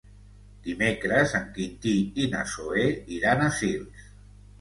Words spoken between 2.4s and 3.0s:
Zoè